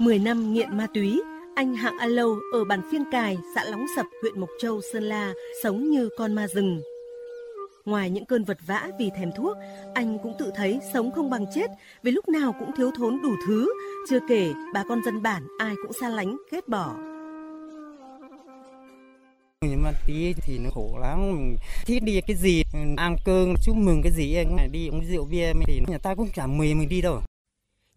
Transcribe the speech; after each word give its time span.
10 0.00 0.18
năm 0.18 0.52
nghiện 0.52 0.76
ma 0.76 0.86
túy, 0.94 1.20
anh 1.54 1.74
Hạng 1.74 1.98
A 1.98 2.06
Lâu 2.06 2.36
ở 2.52 2.64
bản 2.64 2.80
Phiên 2.92 3.04
Cài, 3.12 3.38
xã 3.54 3.64
Lóng 3.64 3.86
Sập, 3.96 4.06
huyện 4.22 4.40
Mộc 4.40 4.48
Châu, 4.60 4.80
Sơn 4.92 5.02
La 5.02 5.32
sống 5.62 5.90
như 5.90 6.08
con 6.18 6.34
ma 6.34 6.46
rừng. 6.46 6.82
Ngoài 7.84 8.10
những 8.10 8.24
cơn 8.24 8.44
vật 8.44 8.58
vã 8.66 8.88
vì 8.98 9.10
thèm 9.16 9.30
thuốc, 9.36 9.56
anh 9.94 10.18
cũng 10.22 10.34
tự 10.38 10.50
thấy 10.56 10.78
sống 10.92 11.10
không 11.12 11.30
bằng 11.30 11.46
chết 11.54 11.66
vì 12.02 12.10
lúc 12.10 12.28
nào 12.28 12.54
cũng 12.58 12.70
thiếu 12.76 12.90
thốn 12.96 13.18
đủ 13.22 13.30
thứ, 13.46 13.74
chưa 14.10 14.18
kể 14.28 14.52
bà 14.74 14.84
con 14.88 15.04
dân 15.04 15.22
bản 15.22 15.46
ai 15.58 15.74
cũng 15.82 15.92
xa 15.92 16.08
lánh, 16.08 16.36
ghét 16.52 16.68
bỏ. 16.68 16.94
Nhưng 19.64 19.82
mà 19.82 19.92
tí 20.06 20.32
thì 20.36 20.58
nó 20.58 20.70
khổ 20.74 20.98
lắm 21.00 21.54
Thích 21.86 22.02
đi 22.02 22.20
cái 22.26 22.36
gì 22.36 22.62
Ăn 22.96 23.16
cơm 23.24 23.54
chúc 23.64 23.76
mừng 23.76 24.00
cái 24.02 24.12
gì 24.12 24.36
Đi 24.72 24.88
uống 24.88 25.04
rượu 25.04 25.24
bia 25.24 25.52
thì 25.66 25.80
người 25.88 25.98
ta 25.98 26.14
cũng 26.14 26.28
chả 26.34 26.46
mời 26.46 26.74
mình 26.74 26.88
đi 26.88 27.00
đâu 27.00 27.20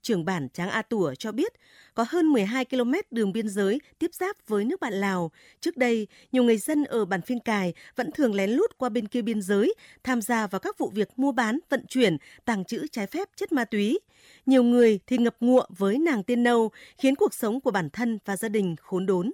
Trưởng 0.03 0.25
bản 0.25 0.47
Tráng 0.49 0.69
A 0.69 0.81
Tủa 0.81 1.13
cho 1.13 1.31
biết 1.31 1.53
có 1.93 2.05
hơn 2.09 2.25
12 2.25 2.65
km 2.65 2.93
đường 3.11 3.31
biên 3.31 3.49
giới 3.49 3.81
tiếp 3.99 4.13
giáp 4.13 4.47
với 4.47 4.65
nước 4.65 4.79
bạn 4.79 4.93
Lào. 4.93 5.31
Trước 5.59 5.77
đây, 5.77 6.07
nhiều 6.31 6.43
người 6.43 6.57
dân 6.57 6.83
ở 6.83 7.05
bản 7.05 7.21
Phiên 7.21 7.39
Cài 7.39 7.73
vẫn 7.95 8.11
thường 8.11 8.35
lén 8.35 8.49
lút 8.49 8.77
qua 8.77 8.89
bên 8.89 9.07
kia 9.07 9.21
biên 9.21 9.41
giới, 9.41 9.73
tham 10.03 10.21
gia 10.21 10.47
vào 10.47 10.59
các 10.59 10.77
vụ 10.77 10.89
việc 10.89 11.09
mua 11.15 11.31
bán, 11.31 11.59
vận 11.69 11.85
chuyển, 11.87 12.17
tàng 12.45 12.65
trữ 12.65 12.87
trái 12.87 13.07
phép 13.07 13.27
chất 13.35 13.51
ma 13.51 13.65
túy. 13.65 13.99
Nhiều 14.45 14.63
người 14.63 14.99
thì 15.07 15.17
ngập 15.17 15.35
ngụa 15.39 15.65
với 15.77 15.97
nàng 15.97 16.23
tiên 16.23 16.43
nâu, 16.43 16.71
khiến 16.97 17.15
cuộc 17.15 17.33
sống 17.33 17.61
của 17.61 17.71
bản 17.71 17.89
thân 17.89 18.19
và 18.25 18.37
gia 18.37 18.49
đình 18.49 18.75
khốn 18.81 19.05
đốn. 19.05 19.31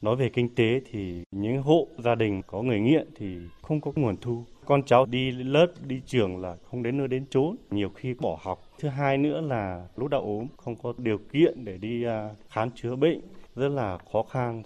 Nói 0.00 0.16
về 0.16 0.30
kinh 0.34 0.54
tế 0.54 0.80
thì 0.90 1.22
những 1.30 1.62
hộ 1.62 1.88
gia 2.04 2.14
đình 2.14 2.42
có 2.46 2.62
người 2.62 2.80
nghiện 2.80 3.08
thì 3.16 3.36
không 3.62 3.80
có 3.80 3.92
nguồn 3.94 4.16
thu. 4.20 4.44
Con 4.66 4.82
cháu 4.82 5.06
đi 5.06 5.30
lớp, 5.30 5.66
đi 5.86 6.00
trường 6.06 6.40
là 6.40 6.56
không 6.70 6.82
đến 6.82 6.98
nơi 6.98 7.08
đến 7.08 7.24
chốn, 7.30 7.56
nhiều 7.70 7.88
khi 7.88 8.14
bỏ 8.14 8.38
học. 8.42 8.62
Thứ 8.78 8.88
hai 8.88 9.18
nữa 9.18 9.40
là 9.40 9.86
lúc 9.96 10.08
đau 10.08 10.20
ốm 10.20 10.46
không 10.56 10.76
có 10.76 10.92
điều 10.98 11.18
kiện 11.32 11.64
để 11.64 11.78
đi 11.78 12.04
à, 12.04 12.30
khám 12.48 12.70
chữa 12.70 12.96
bệnh, 12.96 13.20
rất 13.56 13.68
là 13.68 13.98
khó 14.12 14.22
khăn. 14.22 14.62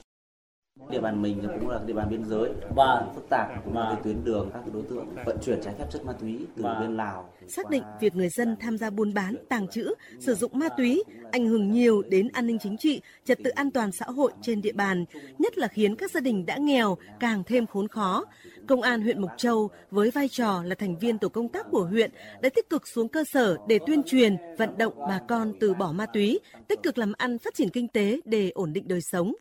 Địa 0.90 1.00
bàn 1.00 1.22
mình 1.22 1.42
cũng 1.60 1.68
là 1.68 1.80
địa 1.86 1.94
bàn 1.94 2.08
biên 2.10 2.24
giới 2.24 2.50
và 2.76 3.06
phức 3.14 3.28
tạp 3.30 3.64
cũng 3.64 3.74
là 3.74 3.96
tuyến 4.04 4.24
đường 4.24 4.50
các 4.52 4.62
đối 4.74 4.82
tượng 4.82 5.06
vận 5.26 5.38
chuyển 5.42 5.60
trái 5.62 5.74
phép 5.78 5.84
chất 5.90 6.04
ma 6.04 6.12
túy 6.12 6.46
từ 6.56 6.62
bên 6.62 6.96
Lào. 6.96 7.32
Xác 7.48 7.70
định 7.70 7.82
việc 8.00 8.16
người 8.16 8.28
dân 8.28 8.56
tham 8.60 8.78
gia 8.78 8.90
buôn 8.90 9.14
bán, 9.14 9.34
tàng 9.48 9.68
trữ, 9.68 9.94
sử 10.20 10.34
dụng 10.34 10.50
ma 10.54 10.68
túy 10.68 11.02
ảnh 11.32 11.46
hưởng 11.46 11.72
nhiều 11.72 12.02
đến 12.08 12.28
an 12.32 12.46
ninh 12.46 12.58
chính 12.58 12.76
trị, 12.76 13.00
trật 13.24 13.38
tự 13.44 13.50
an 13.50 13.70
toàn 13.70 13.92
xã 13.92 14.06
hội 14.06 14.32
trên 14.42 14.62
địa 14.62 14.72
bàn, 14.72 15.04
nhất 15.38 15.58
là 15.58 15.68
khiến 15.68 15.96
các 15.96 16.10
gia 16.10 16.20
đình 16.20 16.46
đã 16.46 16.56
nghèo 16.56 16.96
càng 17.20 17.42
thêm 17.46 17.66
khốn 17.66 17.88
khó. 17.88 18.24
Công 18.66 18.82
an 18.82 19.02
huyện 19.02 19.22
Mộc 19.22 19.30
Châu 19.36 19.70
với 19.90 20.10
vai 20.10 20.28
trò 20.28 20.62
là 20.62 20.74
thành 20.74 20.98
viên 20.98 21.18
tổ 21.18 21.28
công 21.28 21.48
tác 21.48 21.66
của 21.70 21.84
huyện 21.84 22.10
đã 22.42 22.48
tích 22.48 22.70
cực 22.70 22.88
xuống 22.88 23.08
cơ 23.08 23.24
sở 23.24 23.56
để 23.68 23.78
tuyên 23.86 24.02
truyền, 24.02 24.36
vận 24.58 24.78
động 24.78 24.94
bà 25.08 25.20
con 25.28 25.52
từ 25.60 25.74
bỏ 25.74 25.92
ma 25.92 26.06
túy, 26.06 26.40
tích 26.68 26.82
cực 26.82 26.98
làm 26.98 27.12
ăn 27.16 27.38
phát 27.38 27.54
triển 27.54 27.68
kinh 27.68 27.88
tế 27.88 28.20
để 28.24 28.50
ổn 28.50 28.72
định 28.72 28.88
đời 28.88 29.00
sống. 29.00 29.32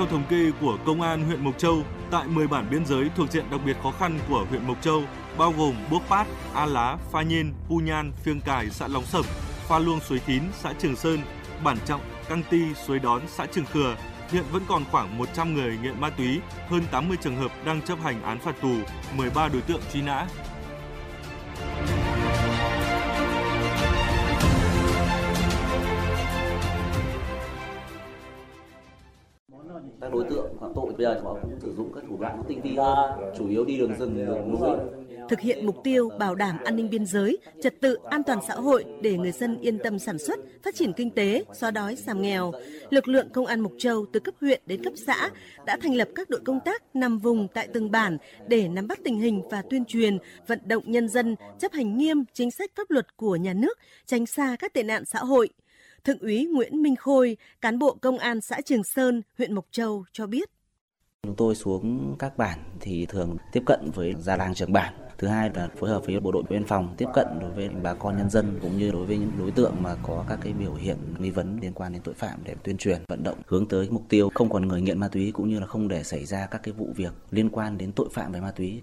Theo 0.00 0.08
thống 0.08 0.24
kê 0.30 0.50
của 0.60 0.78
Công 0.86 1.02
an 1.02 1.24
huyện 1.24 1.44
Mộc 1.44 1.58
Châu, 1.58 1.82
tại 2.10 2.26
10 2.26 2.46
bản 2.46 2.70
biên 2.70 2.86
giới 2.86 3.10
thuộc 3.16 3.30
diện 3.30 3.44
đặc 3.50 3.60
biệt 3.64 3.76
khó 3.82 3.92
khăn 3.98 4.18
của 4.28 4.46
huyện 4.50 4.66
Mộc 4.66 4.82
Châu, 4.82 5.02
bao 5.38 5.54
gồm 5.58 5.74
Buốc 5.90 6.02
Pát, 6.08 6.26
A 6.54 6.66
Lá, 6.66 6.96
Pha 7.12 7.22
Nhiên, 7.22 7.52
Pu 7.68 7.80
Nhan, 7.80 8.12
Phiêng 8.22 8.40
Cài, 8.40 8.70
xã 8.70 8.88
Lóng 8.88 9.04
Sập, 9.04 9.24
Pha 9.68 9.78
Luông 9.78 10.00
Suối 10.00 10.18
Thín, 10.26 10.42
xã 10.60 10.72
Trường 10.78 10.96
Sơn, 10.96 11.20
Bản 11.64 11.76
Trọng, 11.86 12.00
Căng 12.28 12.42
Ti, 12.50 12.74
Suối 12.74 12.98
Đón, 12.98 13.22
xã 13.28 13.46
Trường 13.46 13.64
Khừa, 13.64 13.96
hiện 14.30 14.44
vẫn 14.52 14.62
còn 14.68 14.84
khoảng 14.90 15.18
100 15.18 15.54
người 15.54 15.78
nghiện 15.82 16.00
ma 16.00 16.10
túy, 16.10 16.40
hơn 16.68 16.82
80 16.90 17.16
trường 17.20 17.36
hợp 17.36 17.52
đang 17.64 17.82
chấp 17.82 17.98
hành 18.02 18.22
án 18.22 18.38
phạt 18.38 18.54
tù, 18.62 18.74
13 19.16 19.48
đối 19.48 19.62
tượng 19.62 19.80
truy 19.92 20.02
nã. 20.02 20.26
Các 30.00 30.12
đối 30.12 30.24
tượng 30.30 30.46
phạm 30.60 30.72
tội 30.74 30.92
bây 30.98 31.06
giờ 31.06 31.20
họ 31.24 31.38
cũng 31.42 31.60
sử 31.60 31.74
dụng 31.76 31.92
các 31.94 32.04
thủ 32.08 32.16
đoạn 32.20 32.42
tinh 32.48 32.60
vi 32.62 32.76
hơn 32.76 33.32
chủ 33.38 33.48
yếu 33.48 33.64
đi 33.64 33.78
đường 33.78 33.94
rừng 33.98 34.26
đường 34.26 34.50
núi 34.50 34.70
thực 35.30 35.40
hiện 35.40 35.66
mục 35.66 35.76
tiêu 35.84 36.10
bảo 36.18 36.34
đảm 36.34 36.58
an 36.64 36.76
ninh 36.76 36.90
biên 36.90 37.06
giới, 37.06 37.38
trật 37.62 37.80
tự 37.80 37.98
an 38.10 38.22
toàn 38.22 38.38
xã 38.48 38.54
hội 38.54 38.84
để 39.02 39.18
người 39.18 39.32
dân 39.32 39.60
yên 39.60 39.78
tâm 39.78 39.98
sản 39.98 40.18
xuất, 40.18 40.40
phát 40.62 40.74
triển 40.74 40.92
kinh 40.92 41.10
tế, 41.10 41.44
xóa 41.52 41.70
đói 41.70 41.96
giảm 41.96 42.22
nghèo. 42.22 42.52
Lực 42.90 43.08
lượng 43.08 43.28
công 43.32 43.46
an 43.46 43.60
Mộc 43.60 43.72
Châu 43.78 44.06
từ 44.12 44.20
cấp 44.20 44.34
huyện 44.40 44.62
đến 44.66 44.84
cấp 44.84 44.92
xã 45.06 45.30
đã 45.66 45.76
thành 45.82 45.94
lập 45.94 46.08
các 46.14 46.30
đội 46.30 46.40
công 46.44 46.60
tác 46.64 46.82
nằm 46.96 47.18
vùng 47.18 47.48
tại 47.48 47.68
từng 47.72 47.90
bản 47.90 48.18
để 48.46 48.68
nắm 48.68 48.88
bắt 48.88 48.98
tình 49.04 49.20
hình 49.20 49.42
và 49.50 49.62
tuyên 49.70 49.84
truyền, 49.84 50.18
vận 50.46 50.60
động 50.64 50.82
nhân 50.86 51.08
dân 51.08 51.36
chấp 51.58 51.72
hành 51.72 51.96
nghiêm 51.98 52.24
chính 52.32 52.50
sách 52.50 52.70
pháp 52.76 52.90
luật 52.90 53.16
của 53.16 53.36
nhà 53.36 53.52
nước, 53.52 53.78
tránh 54.06 54.26
xa 54.26 54.56
các 54.58 54.72
tệ 54.72 54.82
nạn 54.82 55.04
xã 55.04 55.18
hội. 55.18 55.48
Thượng 56.04 56.18
úy 56.18 56.46
Nguyễn 56.46 56.82
Minh 56.82 56.96
Khôi, 56.96 57.36
cán 57.60 57.78
bộ 57.78 57.96
công 58.00 58.18
an 58.18 58.40
xã 58.40 58.60
Trường 58.60 58.84
Sơn, 58.84 59.22
huyện 59.38 59.54
Mộc 59.54 59.66
Châu 59.70 60.04
cho 60.12 60.26
biết. 60.26 60.50
Chúng 61.22 61.36
tôi 61.36 61.54
xuống 61.54 62.16
các 62.18 62.38
bản 62.38 62.58
thì 62.80 63.06
thường 63.06 63.36
tiếp 63.52 63.62
cận 63.66 63.90
với 63.94 64.14
gia 64.18 64.36
làng 64.36 64.54
trưởng 64.54 64.72
bản. 64.72 64.94
Thứ 65.18 65.28
hai 65.28 65.50
là 65.54 65.68
phối 65.78 65.90
hợp 65.90 66.06
với 66.06 66.20
bộ 66.20 66.32
đội 66.32 66.42
biên 66.50 66.64
phòng 66.64 66.94
tiếp 66.98 67.06
cận 67.14 67.26
đối 67.40 67.50
với 67.50 67.68
bà 67.68 67.94
con 67.94 68.16
nhân 68.16 68.30
dân 68.30 68.58
cũng 68.62 68.78
như 68.78 68.90
đối 68.90 69.06
với 69.06 69.18
những 69.18 69.32
đối 69.38 69.50
tượng 69.50 69.74
mà 69.80 69.96
có 70.02 70.24
các 70.28 70.38
cái 70.42 70.52
biểu 70.52 70.74
hiện 70.74 70.96
nghi 71.18 71.30
vấn 71.30 71.58
liên 71.62 71.72
quan 71.72 71.92
đến 71.92 72.02
tội 72.02 72.14
phạm 72.14 72.40
để 72.44 72.54
tuyên 72.64 72.76
truyền, 72.76 73.02
vận 73.08 73.22
động 73.22 73.38
hướng 73.46 73.68
tới 73.68 73.88
mục 73.90 74.02
tiêu 74.08 74.30
không 74.34 74.50
còn 74.50 74.68
người 74.68 74.80
nghiện 74.80 74.98
ma 74.98 75.08
túy 75.08 75.32
cũng 75.32 75.48
như 75.48 75.60
là 75.60 75.66
không 75.66 75.88
để 75.88 76.02
xảy 76.02 76.24
ra 76.24 76.46
các 76.46 76.60
cái 76.62 76.74
vụ 76.74 76.88
việc 76.96 77.12
liên 77.30 77.50
quan 77.50 77.78
đến 77.78 77.92
tội 77.92 78.08
phạm 78.12 78.32
về 78.32 78.40
ma 78.40 78.50
túy. 78.50 78.82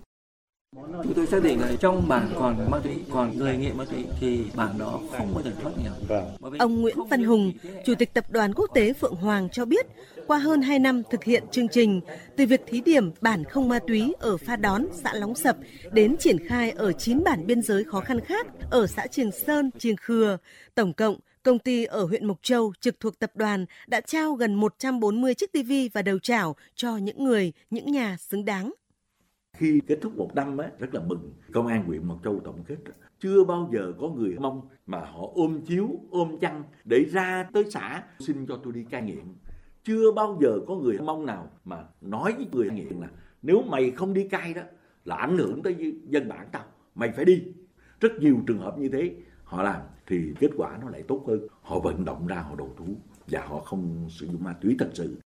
Chúng 1.03 1.13
tôi 1.13 1.27
xác 1.27 1.43
định 1.43 1.61
là 1.61 1.71
trong 1.79 2.07
bản 2.07 2.29
còn 2.35 2.71
ma 2.71 2.79
túy, 2.83 2.93
còn 3.11 3.38
người 3.38 3.57
nghiện 3.57 3.77
ma 3.77 3.85
túy 3.85 4.05
thì 4.19 4.43
bản 4.55 4.77
đó 4.77 4.99
không 5.11 5.33
bao 5.33 5.43
giờ 5.43 5.51
thoát 5.61 5.71
nghèo. 5.83 5.91
Vâng. 6.07 6.57
Ông 6.59 6.81
Nguyễn 6.81 6.97
Văn 7.09 7.23
Hùng, 7.23 7.53
Chủ 7.85 7.93
tịch 7.95 8.13
Tập 8.13 8.25
đoàn 8.29 8.53
Quốc 8.53 8.69
tế 8.73 8.93
Phượng 8.93 9.15
Hoàng 9.15 9.49
cho 9.51 9.65
biết, 9.65 9.85
qua 10.27 10.38
hơn 10.38 10.61
2 10.61 10.79
năm 10.79 11.03
thực 11.11 11.23
hiện 11.23 11.43
chương 11.51 11.67
trình, 11.67 12.01
từ 12.35 12.45
việc 12.45 12.61
thí 12.67 12.81
điểm 12.81 13.11
bản 13.21 13.43
không 13.43 13.69
ma 13.69 13.79
túy 13.88 14.13
ở 14.19 14.38
Pha 14.38 14.55
Đón, 14.55 14.85
xã 15.03 15.13
Lóng 15.13 15.35
Sập 15.35 15.57
đến 15.91 16.17
triển 16.17 16.47
khai 16.47 16.71
ở 16.71 16.91
9 16.91 17.23
bản 17.23 17.47
biên 17.47 17.61
giới 17.61 17.83
khó 17.83 17.99
khăn 17.99 18.19
khác 18.19 18.47
ở 18.69 18.88
xã 18.88 19.07
Trường 19.07 19.31
Sơn, 19.31 19.71
Trường 19.79 19.95
Khừa, 19.95 20.38
tổng 20.75 20.94
cộng 20.94 21.19
Công 21.44 21.59
ty 21.59 21.85
ở 21.85 22.05
huyện 22.05 22.25
Mộc 22.25 22.38
Châu 22.44 22.73
trực 22.79 22.99
thuộc 22.99 23.19
tập 23.19 23.31
đoàn 23.35 23.65
đã 23.88 24.01
trao 24.01 24.33
gần 24.33 24.55
140 24.55 25.33
chiếc 25.33 25.51
TV 25.51 25.71
và 25.94 26.01
đầu 26.01 26.19
chảo 26.19 26.55
cho 26.75 26.97
những 26.97 27.23
người, 27.23 27.53
những 27.69 27.91
nhà 27.91 28.17
xứng 28.19 28.45
đáng. 28.45 28.73
Khi 29.57 29.81
kết 29.88 30.00
thúc 30.01 30.18
một 30.18 30.35
năm 30.35 30.57
á, 30.57 30.72
rất 30.79 30.94
là 30.94 31.01
mừng. 31.01 31.34
Công 31.53 31.68
an 31.68 31.85
huyện 31.85 32.07
Mộc 32.07 32.23
Châu 32.23 32.40
tổng 32.40 32.63
kết 32.68 32.78
chưa 33.19 33.44
bao 33.44 33.69
giờ 33.73 33.94
có 34.00 34.07
người 34.09 34.35
mong 34.40 34.62
mà 34.85 35.00
họ 35.00 35.31
ôm 35.34 35.62
chiếu, 35.66 35.90
ôm 36.12 36.38
chăn 36.41 36.63
để 36.85 37.06
ra 37.12 37.50
tới 37.53 37.66
xã 37.72 38.03
xin 38.19 38.45
cho 38.47 38.59
tôi 38.63 38.73
đi 38.73 38.84
cai 38.84 39.01
nghiện. 39.01 39.23
Chưa 39.84 40.12
bao 40.12 40.40
giờ 40.41 40.59
có 40.68 40.75
người 40.75 40.97
mong 41.00 41.25
nào 41.25 41.50
mà 41.66 41.84
nói 42.01 42.34
với 42.38 42.47
người 42.51 42.69
nghiện 42.69 43.00
là 43.00 43.07
nếu 43.41 43.62
mày 43.62 43.91
không 43.91 44.13
đi 44.13 44.28
cai 44.28 44.53
đó 44.53 44.62
là 45.06 45.16
ảnh 45.16 45.38
hưởng 45.38 45.63
tới 45.63 46.01
dân 46.09 46.29
bản 46.29 46.47
tao, 46.51 46.63
mày 46.95 47.12
phải 47.12 47.25
đi. 47.25 47.44
Rất 48.00 48.12
nhiều 48.19 48.38
trường 48.47 48.59
hợp 48.59 48.78
như 48.78 48.89
thế 48.89 49.16
họ 49.44 49.63
làm 49.63 49.81
thì 50.07 50.34
kết 50.39 50.50
quả 50.57 50.78
nó 50.81 50.89
lại 50.89 51.03
tốt 51.07 51.24
hơn. 51.28 51.39
Họ 51.62 51.79
vận 51.79 52.06
động 52.06 52.28
ra 52.28 52.41
họ 52.41 52.56
đầu 52.56 52.74
thú 52.78 52.85
và 53.28 53.45
họ 53.45 53.59
không 53.59 54.07
sử 54.09 54.28
dụng 54.28 54.44
ma 54.44 54.53
túy 54.62 54.75
thật 54.79 54.89
sự. 54.94 55.18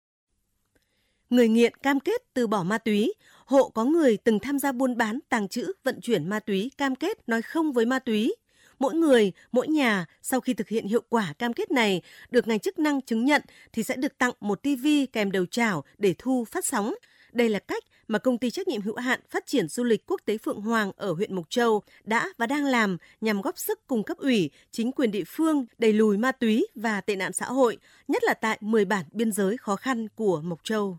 Người 1.30 1.48
nghiện 1.48 1.74
cam 1.74 2.00
kết 2.00 2.22
từ 2.34 2.46
bỏ 2.46 2.62
ma 2.62 2.78
túy, 2.78 3.14
hộ 3.46 3.68
có 3.68 3.84
người 3.84 4.16
từng 4.16 4.38
tham 4.38 4.58
gia 4.58 4.72
buôn 4.72 4.96
bán, 4.96 5.18
tàng 5.28 5.48
trữ, 5.48 5.72
vận 5.84 6.00
chuyển 6.00 6.28
ma 6.28 6.40
túy 6.40 6.70
cam 6.78 6.94
kết 6.94 7.28
nói 7.28 7.42
không 7.42 7.72
với 7.72 7.86
ma 7.86 7.98
túy. 7.98 8.34
Mỗi 8.78 8.94
người, 8.94 9.32
mỗi 9.52 9.68
nhà 9.68 10.06
sau 10.22 10.40
khi 10.40 10.54
thực 10.54 10.68
hiện 10.68 10.86
hiệu 10.86 11.02
quả 11.08 11.32
cam 11.38 11.52
kết 11.52 11.70
này 11.70 12.02
được 12.30 12.48
ngành 12.48 12.60
chức 12.60 12.78
năng 12.78 13.02
chứng 13.02 13.24
nhận 13.24 13.42
thì 13.72 13.82
sẽ 13.82 13.96
được 13.96 14.18
tặng 14.18 14.32
một 14.40 14.62
tivi 14.62 15.06
kèm 15.06 15.30
đầu 15.30 15.46
chảo 15.46 15.84
để 15.98 16.14
thu 16.18 16.44
phát 16.44 16.64
sóng. 16.64 16.94
Đây 17.32 17.48
là 17.48 17.58
cách 17.58 17.84
mà 18.08 18.18
công 18.18 18.38
ty 18.38 18.50
trách 18.50 18.68
nhiệm 18.68 18.82
hữu 18.82 18.96
hạn 18.96 19.20
phát 19.30 19.46
triển 19.46 19.68
du 19.68 19.84
lịch 19.84 20.06
quốc 20.06 20.20
tế 20.24 20.38
Phượng 20.38 20.60
Hoàng 20.60 20.92
ở 20.96 21.12
huyện 21.12 21.34
Mộc 21.34 21.50
Châu 21.50 21.82
đã 22.04 22.28
và 22.38 22.46
đang 22.46 22.64
làm 22.64 22.96
nhằm 23.20 23.40
góp 23.40 23.58
sức 23.58 23.86
cùng 23.86 24.02
cấp 24.04 24.16
ủy, 24.16 24.50
chính 24.70 24.92
quyền 24.92 25.10
địa 25.10 25.24
phương 25.26 25.66
đẩy 25.78 25.92
lùi 25.92 26.18
ma 26.18 26.32
túy 26.32 26.66
và 26.74 27.00
tệ 27.00 27.16
nạn 27.16 27.32
xã 27.32 27.46
hội, 27.46 27.78
nhất 28.08 28.24
là 28.24 28.34
tại 28.34 28.58
10 28.60 28.84
bản 28.84 29.04
biên 29.12 29.32
giới 29.32 29.56
khó 29.56 29.76
khăn 29.76 30.08
của 30.14 30.40
Mộc 30.44 30.64
Châu. 30.64 30.98